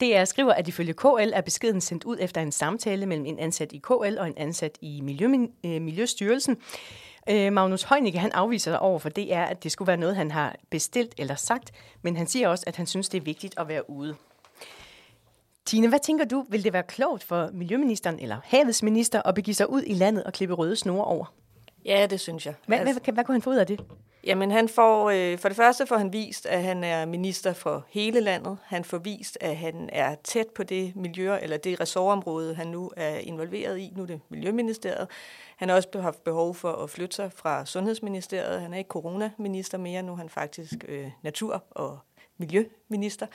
[0.00, 3.72] DR skriver, at ifølge KL er beskeden sendt ud efter en samtale mellem en ansat
[3.72, 6.56] i KL og en ansat i Miljø, øh, Miljøstyrelsen.
[7.30, 10.56] Øh, Magnus Heunicke, han afviser over for DR, at det skulle være noget, han har
[10.70, 11.72] bestilt eller sagt,
[12.02, 14.14] men han siger også, at han synes, det er vigtigt at være ude.
[15.64, 19.54] Tine, hvad tænker du, vil det være klogt for Miljøministeren eller havets minister at begive
[19.54, 21.34] sig ud i landet og klippe røde snore over?
[21.84, 22.54] Ja, det synes jeg.
[22.66, 23.80] Hvad, altså, hvad, hvad kunne han få ud af det?
[24.26, 27.86] Jamen, han får, øh, for det første får han vist, at han er minister for
[27.88, 28.58] hele landet.
[28.64, 32.90] Han får vist, at han er tæt på det miljø, eller det ressortområde, han nu
[32.96, 33.92] er involveret i.
[33.96, 35.08] Nu er det Miljøministeriet.
[35.56, 38.60] Han har også haft behov for at flytte sig fra Sundhedsministeriet.
[38.60, 41.98] Han er ikke coronaminister mere, nu er han faktisk øh, natur- og
[42.38, 43.26] miljøminister.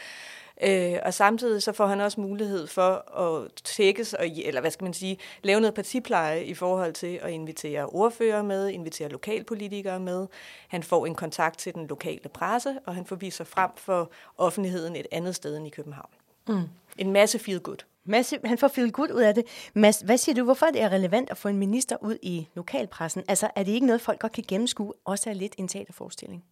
[0.63, 4.83] Øh, og samtidig så får han også mulighed for at tækkes, og, eller hvad skal
[4.83, 10.27] man sige, lave noget partipleje i forhold til at invitere ordfører med, invitere lokalpolitikere med.
[10.67, 14.11] Han får en kontakt til den lokale presse, og han får vist sig frem for
[14.37, 16.09] offentligheden et andet sted end i København.
[16.47, 16.61] Mm.
[16.97, 17.77] En masse feel good.
[18.05, 19.45] Masse, han får feel good ud af det.
[19.73, 23.23] Mads, hvad siger du, hvorfor det er relevant at få en minister ud i lokalpressen?
[23.27, 26.43] Altså, er det ikke noget, folk godt kan gennemskue, også er lidt en teaterforestilling?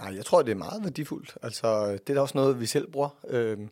[0.00, 1.38] Nej, jeg tror, det er meget værdifuldt.
[1.42, 3.08] Altså, det er da også noget, vi selv bruger.
[3.28, 3.68] Øhm,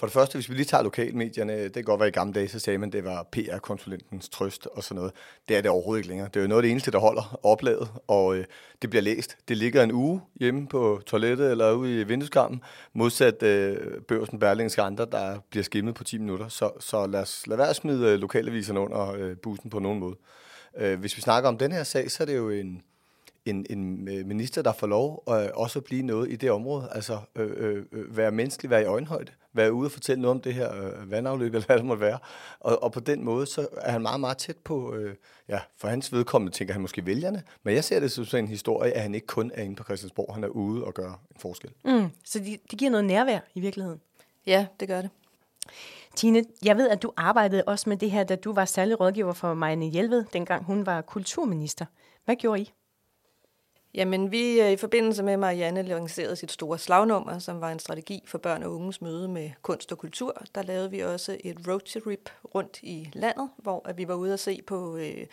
[0.00, 2.48] for det første, hvis vi lige tager lokalmedierne, det kan godt være i gamle dage,
[2.48, 5.12] så sagde man, at det var PR-konsulentens trøst og sådan noget.
[5.48, 6.28] Det er det overhovedet ikke længere.
[6.28, 8.44] Det er jo noget af det eneste, der holder oplaget, og øh,
[8.82, 9.36] det bliver læst.
[9.48, 12.62] Det ligger en uge hjemme på toilettet eller ude i vindueskampen,
[12.92, 13.76] modsat øh,
[14.08, 16.48] børsen Berlingske andre, der bliver skimmet på 10 minutter.
[16.48, 19.98] Så, så lad os lad være at smide øh, lokalaviserne under øh, bussen på nogen
[19.98, 20.16] måde.
[20.78, 22.82] Øh, hvis vi snakker om den her sag, så er det jo en,
[23.44, 26.50] en, en øh, minister, der får lov at øh, også at blive noget i det
[26.50, 26.88] område.
[26.92, 30.40] Altså øh, øh, øh, være menneskelig, være i øjenhøjde, være ude og fortælle noget om
[30.40, 32.18] det her øh, vandafløb, eller hvad det måtte være.
[32.60, 35.14] Og, og på den måde, så er han meget, meget tæt på, øh,
[35.48, 38.48] ja, for hans vedkommende tænker han måske vælgerne, men jeg ser det som sådan en
[38.48, 41.40] historie, at han ikke kun er inde på Christiansborg, han er ude og gør en
[41.40, 41.70] forskel.
[41.84, 44.00] Mm, så det de giver noget nærvær i virkeligheden?
[44.46, 45.10] Ja, det gør det.
[46.14, 49.32] Tine, jeg ved, at du arbejdede også med det her, da du var særlig rådgiver
[49.32, 51.84] for Marianne Hjelved, dengang hun var kulturminister.
[52.24, 52.72] Hvad gjorde I?
[53.94, 58.22] Jamen, vi øh, i forbindelse med Marianne lancerede sit store slagnummer, som var en strategi
[58.26, 60.42] for børn og unges møde med kunst og kultur.
[60.54, 64.40] Der lavede vi også et roadtrip rundt i landet, hvor at vi var ude at
[64.40, 65.26] se på øh,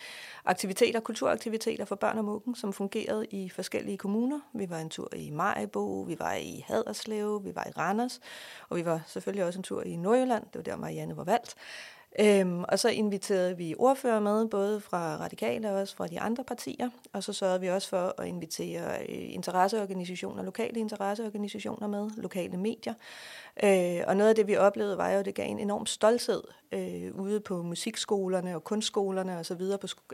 [0.44, 4.40] aktiviteter, kulturaktiviteter for børn og unge, som fungerede i forskellige kommuner.
[4.54, 8.20] Vi var en tur i Majbo, vi var i Haderslev, vi var i Randers,
[8.68, 10.42] og vi var selvfølgelig også en tur i Nordjylland.
[10.42, 11.54] Det var der, Marianne var valgt.
[12.20, 16.44] Øhm, og så inviterede vi ordfører med, både fra Radikale og også fra de andre
[16.44, 16.90] partier.
[17.12, 22.94] Og så sørgede vi også for at invitere øh, interesseorganisationer, lokale interesseorganisationer med, lokale medier.
[23.62, 26.42] Øh, og noget af det, vi oplevede, var jo, at det gav en enorm stolthed
[26.72, 29.62] øh, ude på musikskolerne og kunstskolerne osv.,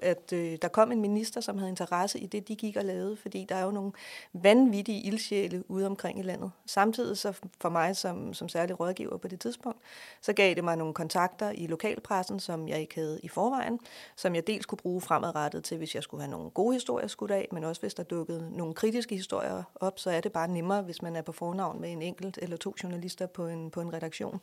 [0.03, 3.17] at øh, der kom en minister, som havde interesse i det, de gik og lavede,
[3.17, 3.93] fordi der er jo nogle
[4.33, 6.51] vanvittige ildsjæle ude omkring i landet.
[6.67, 9.79] Samtidig så for mig som, som særlig rådgiver på det tidspunkt,
[10.21, 13.81] så gav det mig nogle kontakter i lokalpressen, som jeg ikke havde i forvejen,
[14.17, 17.31] som jeg dels kunne bruge fremadrettet til, hvis jeg skulle have nogle gode historier skudt
[17.31, 20.83] af, men også hvis der dukkede nogle kritiske historier op, så er det bare nemmere,
[20.83, 23.93] hvis man er på fornavn med en enkelt eller to journalister på en, på en
[23.93, 24.43] redaktion,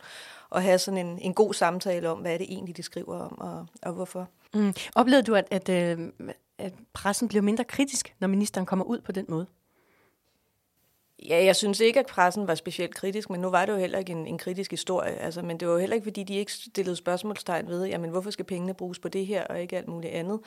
[0.50, 3.38] og have sådan en, en god samtale om, hvad er det egentlig, de skriver om,
[3.38, 4.28] og, og hvorfor.
[4.54, 4.74] Mm.
[4.94, 6.08] Oplevede du, at, at, øh,
[6.58, 9.46] at pressen bliver mindre kritisk, når ministeren kommer ud på den måde?
[11.28, 13.98] Ja, jeg synes ikke, at pressen var specielt kritisk, men nu var det jo heller
[13.98, 15.14] ikke en, en kritisk historie.
[15.14, 18.30] Altså, men det var jo heller ikke, fordi de ikke stillede spørgsmålstegn ved, jamen hvorfor
[18.30, 20.40] skal pengene bruges på det her og ikke alt muligt andet.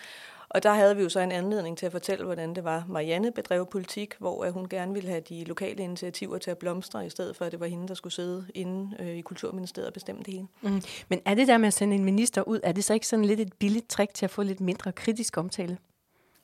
[0.49, 2.85] Og der havde vi jo så en anledning til at fortælle, hvordan det var.
[2.87, 7.09] Marianne bedrev politik, hvor hun gerne ville have de lokale initiativer til at blomstre, i
[7.09, 10.23] stedet for at det var hende, der skulle sidde inde øh, i Kulturministeriet og bestemme
[10.23, 10.47] det hele.
[10.61, 10.81] Mm.
[11.09, 13.25] Men er det der med at sende en minister ud, er det så ikke sådan
[13.25, 15.77] lidt et billigt trick til at få lidt mindre kritisk omtale?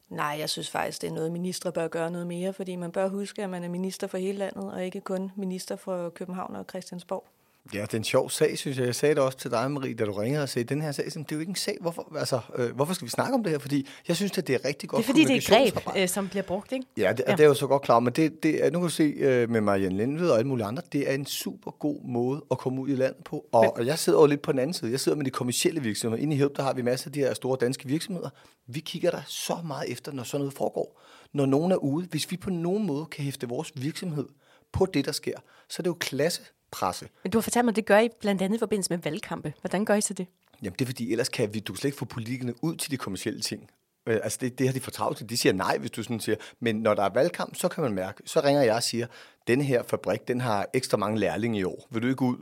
[0.09, 3.07] Nej, jeg synes faktisk, det er noget, ministre bør gøre noget mere, fordi man bør
[3.07, 6.65] huske, at man er minister for hele landet, og ikke kun minister for København og
[6.69, 7.25] Christiansborg.
[7.73, 8.85] Ja, det er en sjov sag, synes jeg.
[8.85, 11.05] Jeg sagde det også til dig, Marie, da du ringede og sagde, den her sag,
[11.05, 11.77] det er jo ikke en sag.
[11.81, 13.59] Hvorfor, altså, øh, hvorfor skal vi snakke om det her?
[13.59, 16.07] Fordi jeg synes, at det er rigtig godt Det er fordi, det er greb, øh,
[16.07, 16.85] som bliver brugt, ikke?
[16.97, 17.31] Ja, det, ja.
[17.31, 17.99] det er jo så godt klar.
[17.99, 20.65] Men det, det er, nu kan du se øh, med Marianne Lindved og alle mulige
[20.65, 23.45] andre, det er en super god måde at komme ud i landet på.
[23.51, 24.91] Og, men, og jeg sidder jo lidt på den anden side.
[24.91, 26.23] Jeg sidder med de kommersielle virksomheder.
[26.23, 28.29] Inde i Help, der har vi masser af de her store danske virksomheder.
[28.67, 31.01] Vi kigger der så meget efter, når sådan noget foregår.
[31.33, 34.25] Når nogen er ude, hvis vi på nogen måde kan hæfte vores virksomhed
[34.71, 35.37] på det, der sker,
[35.69, 37.09] så er det jo klasse presse.
[37.23, 39.53] Men du har fortalt mig, at det gør I blandt andet i forbindelse med valgkampe.
[39.61, 40.27] Hvordan gør I så det?
[40.63, 42.97] Jamen det er fordi, ellers kan vi, du slet ikke få politikerne ud til de
[42.97, 43.69] kommersielle ting.
[44.07, 45.29] Øh, altså det, det har de fortravlt til.
[45.29, 46.35] De siger nej, hvis du sådan siger.
[46.59, 48.23] Men når der er valgkamp, så kan man mærke.
[48.25, 49.07] Så ringer jeg og siger,
[49.47, 51.87] den her fabrik, den har ekstra mange lærlinge i år.
[51.91, 52.37] Vil du ikke ud?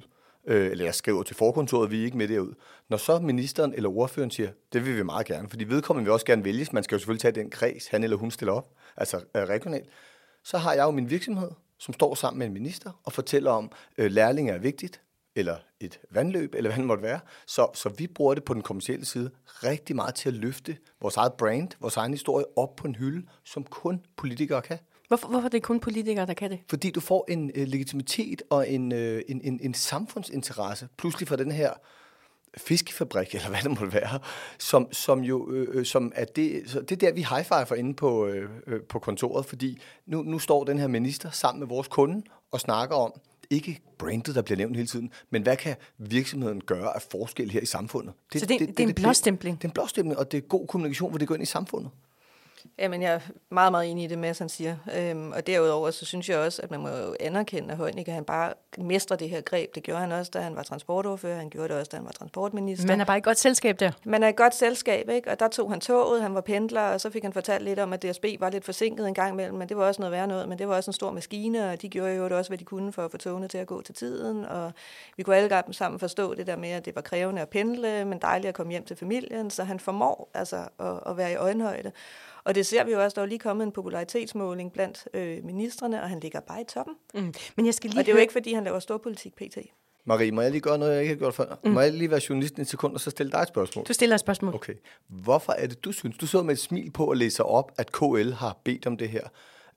[0.47, 2.53] Øh, eller jeg skriver til forkontoret, vi er ikke med derud.
[2.89, 6.25] Når så ministeren eller ordføreren siger, det vil vi meget gerne, fordi vedkommende vil også
[6.25, 6.73] gerne vælges.
[6.73, 9.89] Man skal jo selvfølgelig tage den kreds, han eller hun stiller op, altså øh, regionalt.
[10.43, 13.71] Så har jeg jo min virksomhed, som står sammen med en minister og fortæller om,
[13.97, 15.01] øh, lærlinge er vigtigt,
[15.35, 17.19] eller et vandløb, eller hvad det måtte være.
[17.47, 21.17] Så, så vi bruger det på den kommercielle side rigtig meget til at løfte vores
[21.17, 24.79] eget brand, vores egen historie op på en hylde, som kun politikere kan.
[25.07, 26.59] Hvorfor, hvorfor er det kun politikere, der kan det?
[26.69, 31.35] Fordi du får en øh, legitimitet og en, øh, en, en, en samfundsinteresse pludselig for
[31.35, 31.73] den her
[32.57, 34.19] fiskefabrik, eller hvad det måtte være,
[34.59, 37.75] som, som jo øh, øh, som er det, så det er der, vi high for
[37.75, 41.67] inde på, øh, øh, på kontoret, fordi nu, nu står den her minister sammen med
[41.67, 43.13] vores kunde og snakker om,
[43.49, 47.61] ikke brandet, der bliver nævnt hele tiden, men hvad kan virksomheden gøre af forskel her
[47.61, 48.13] i samfundet?
[48.33, 49.57] Det, så det, det, det, det er en blåstempling?
[49.57, 51.91] Det er en blåstempling, og det er god kommunikation, hvor det går ind i samfundet.
[52.79, 53.19] Jamen, jeg er
[53.49, 54.75] meget, meget enig i det, Mads han siger.
[54.97, 58.25] Øhm, og derudover, så synes jeg også, at man må jo anerkende, at Højnikke, han
[58.25, 59.75] bare mestrer det her greb.
[59.75, 61.37] Det gjorde han også, da han var transportordfører.
[61.37, 62.87] Han gjorde det også, da han var transportminister.
[62.87, 63.91] Man er bare i godt selskab der.
[64.05, 65.31] Man er et godt selskab, ikke?
[65.31, 67.93] Og der tog han toget, han var pendler, og så fik han fortalt lidt om,
[67.93, 70.49] at DSB var lidt forsinket en gang imellem, men det var også noget værre noget.
[70.49, 72.93] Men det var også en stor maskine, og de gjorde jo også, hvad de kunne
[72.93, 74.45] for at få togene til at gå til tiden.
[74.45, 74.71] Og
[75.17, 78.19] vi kunne alle sammen forstå det der med, at det var krævende at pendle, men
[78.19, 79.49] dejligt at komme hjem til familien.
[79.49, 81.91] Så han formår altså at, at være i øjenhøjde.
[82.49, 86.01] Og det ser vi jo også, der er lige kommet en popularitetsmåling blandt øh, ministerne,
[86.01, 86.95] og han ligger bare i toppen.
[87.13, 87.33] Mm.
[87.55, 89.57] Men jeg skal lige og det er jo ikke, fordi han laver storpolitik pt.
[90.05, 91.59] Marie, må jeg lige gøre noget, jeg ikke har gjort før?
[91.63, 91.71] Mm.
[91.71, 93.85] Må jeg lige være journalist en sekund, og så stille dig et spørgsmål?
[93.85, 94.55] Du stiller et spørgsmål.
[94.55, 94.73] Okay.
[95.07, 97.91] Hvorfor er det, du synes, du sidder med et smil på at læse op, at
[97.91, 99.23] KL har bedt om det her?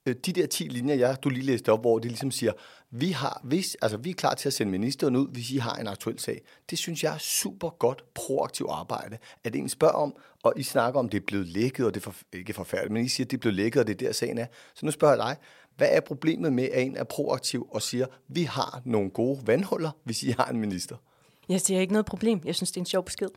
[0.06, 2.52] Øh, de der 10 linjer, jeg, du lige læste op, hvor det ligesom siger,
[2.90, 5.74] vi, har, hvis, altså, vi er klar til at sende ministeren ud, hvis I har
[5.74, 6.42] en aktuel sag.
[6.70, 9.18] Det synes jeg er super godt proaktivt arbejde.
[9.44, 12.04] At en spørger om, og I snakker om, det er blevet lækket, og det er
[12.04, 14.12] for, ikke forfærdeligt, men I siger, at det er blevet lækket, og det er der
[14.12, 14.46] sagen er.
[14.74, 15.36] Så nu spørger jeg dig,
[15.76, 19.90] hvad er problemet med, at en er proaktiv og siger, vi har nogle gode vandhuller,
[20.04, 20.96] hvis I har en minister?
[21.48, 22.40] Jeg siger ikke noget problem.
[22.44, 23.28] Jeg synes, det er en sjov besked.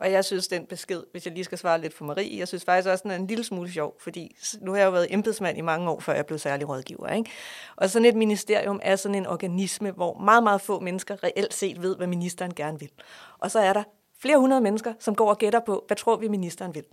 [0.00, 2.64] Og jeg synes, den besked, hvis jeg lige skal svare lidt for Marie, jeg synes
[2.64, 5.58] faktisk også, den er en lille smule sjov, fordi nu har jeg jo været embedsmand
[5.58, 7.08] i mange år, før jeg blev særlig rådgiver.
[7.08, 7.30] Ikke?
[7.76, 11.82] Og sådan et ministerium er sådan en organisme, hvor meget, meget få mennesker reelt set
[11.82, 12.90] ved, hvad ministeren gerne vil.
[13.38, 13.82] Og så er der
[14.22, 16.84] flere hundrede mennesker, som går og gætter på, hvad tror vi ministeren vil.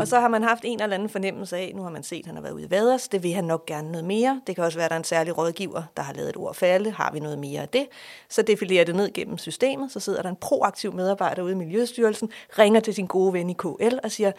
[0.00, 2.26] Og så har man haft en eller anden fornemmelse af, nu har man set, at
[2.26, 4.40] han har været ude i vaders, det vil han nok gerne noget mere.
[4.46, 6.54] Det kan også være, at der er en særlig rådgiver, der har lavet et ord
[6.54, 6.90] falde.
[6.90, 7.86] Har vi noget mere af det?
[8.28, 12.30] Så defilerer det ned gennem systemet, så sidder der en proaktiv medarbejder ude i Miljøstyrelsen,
[12.58, 14.32] ringer til sin gode ven i KL og siger,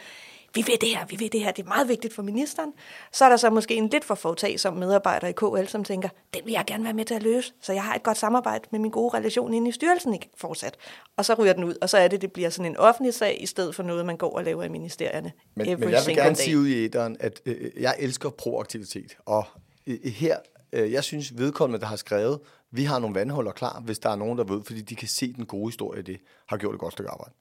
[0.56, 2.74] vi ved det her, vi ved det her, det er meget vigtigt for ministeren.
[3.12, 6.42] Så er der så måske en lidt for foretagsom medarbejder i KL, som tænker, den
[6.46, 8.80] vil jeg gerne være med til at løse, så jeg har et godt samarbejde med
[8.80, 10.78] min gode relation inde i styrelsen ikke fortsat.
[11.18, 13.44] Og så ryger den ud, og så er det, det bliver sådan en offentlig sag,
[13.44, 15.32] i stedet for noget, man går og laver i ministerierne.
[15.56, 16.42] Men, men jeg vil gerne day.
[16.42, 19.44] sige ud i æderen, at øh, jeg elsker proaktivitet, og
[19.88, 20.38] øh, her,
[20.74, 22.40] øh, jeg synes vedkommende, der har skrevet,
[22.72, 25.34] vi har nogle vandhuller klar, hvis der er nogen, der ved, fordi de kan se
[25.34, 27.32] den gode historie, det har gjort et godt stykke arbejde.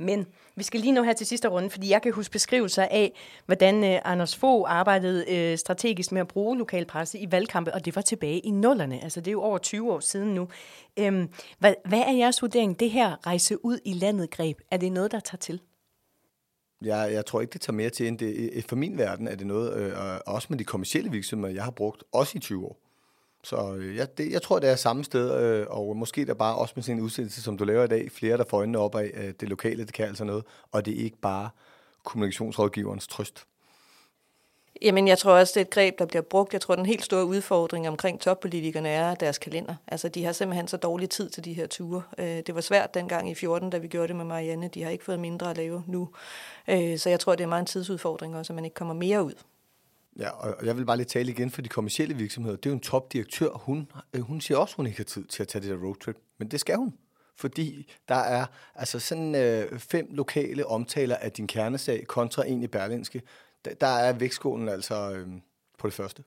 [0.00, 3.12] Men vi skal lige nå her til sidste runde, fordi jeg kan huske beskrivelser af,
[3.46, 7.96] hvordan øh, Anders Fogh arbejdede øh, strategisk med at bruge lokalpresse i valgkampe, og det
[7.96, 9.02] var tilbage i nullerne.
[9.04, 10.48] Altså det er jo over 20 år siden nu.
[10.98, 12.80] Øhm, hvad, hvad er jeres vurdering?
[12.80, 15.60] Det her rejse ud i landet greb, er det noget, der tager til?
[16.82, 18.50] Jeg, jeg tror ikke, det tager mere til end det.
[18.54, 19.92] Øh, for min verden er det noget, øh,
[20.26, 22.87] også med de kommersielle virksomheder, jeg har brugt, også i 20 år.
[23.48, 26.56] Så øh, jeg, det, jeg tror, det er samme sted, øh, og måske der bare
[26.56, 28.94] også med sådan en udsendelse, som du laver i dag, flere, der får øjnene op
[28.94, 31.50] af, at det lokale, det kan altså noget, og det er ikke bare
[32.04, 33.44] kommunikationsrådgiverens trøst.
[34.82, 36.52] Jamen, jeg tror også, det er et greb, der bliver brugt.
[36.52, 39.74] Jeg tror, den helt store udfordring omkring toppolitikerne er deres kalender.
[39.86, 42.02] Altså, de har simpelthen så dårlig tid til de her ture.
[42.18, 44.68] Øh, det var svært dengang i 14, da vi gjorde det med Marianne.
[44.68, 46.08] De har ikke fået mindre at lave nu.
[46.68, 49.24] Øh, så jeg tror, det er meget en tidsudfordring også, at man ikke kommer mere
[49.24, 49.34] ud.
[50.18, 52.56] Ja, og jeg vil bare lige tale igen for de kommercielle virksomheder.
[52.56, 53.50] Det er jo en topdirektør.
[53.50, 55.86] Hun, øh, hun siger også, at hun ikke har tid til at tage det der
[55.86, 56.16] roadtrip.
[56.38, 56.94] Men det skal hun.
[57.36, 62.66] Fordi der er altså sådan øh, fem lokale omtaler af din kernesag kontra en i
[62.66, 63.22] Berlinske.
[63.64, 65.28] Der, der er vægtskålen altså øh,
[65.78, 66.24] på det første.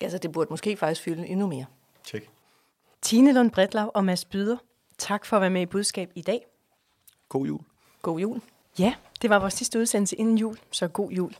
[0.00, 1.66] Altså, det burde måske faktisk fylde endnu mere.
[2.04, 2.30] Tjek.
[3.02, 4.56] Tine Lund Bredlav og Mads Byder,
[4.98, 6.46] tak for at være med i budskab i dag.
[7.28, 7.60] God jul.
[8.02, 8.40] God jul.
[8.78, 11.34] Ja, det var vores sidste udsendelse inden jul, så god jul.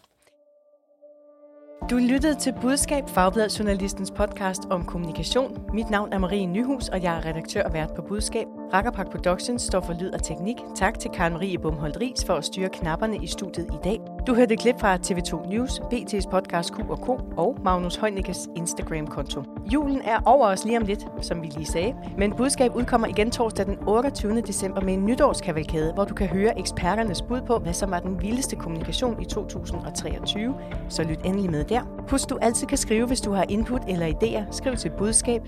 [1.91, 5.65] Du lyttede til Budskab, Fagbladet Journalistens podcast om kommunikation.
[5.73, 8.47] Mit navn er Marie Nyhus, og jeg er redaktør og vært på Budskab.
[8.75, 10.57] Rakkerpak Productions står for lyd og teknik.
[10.77, 14.01] Tak til Karen Marie Bumholdt Ries for at styre knapperne i studiet i dag.
[14.27, 19.43] Du hørte et klip fra TV2 News, BT's podcast Q&K og Magnus Heunicke's Instagram-konto.
[19.73, 23.31] Julen er over os lige om lidt, som vi lige sagde, men budskab udkommer igen
[23.31, 24.41] torsdag den 28.
[24.41, 28.23] december med en nytårskavalkade, hvor du kan høre eksperternes bud på, hvad som var den
[28.23, 30.55] vildeste kommunikation i 2023.
[30.89, 32.05] Så lyt endelig med der.
[32.11, 34.57] Husk, du altid kan skrive, hvis du har input eller idéer.
[34.57, 35.43] Skriv til budskab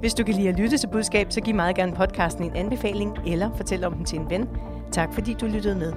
[0.00, 3.16] Hvis du kan lide at lytte til budskab, så giv meget gerne podcasten en anbefaling
[3.26, 4.48] eller fortæl om den til en ven.
[4.92, 5.92] Tak fordi du lyttede med.